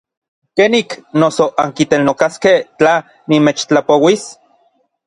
[0.59, 0.89] ¿Kenik
[1.23, 2.93] noso ankineltokaskej tla
[3.29, 4.23] nimechtlapouis?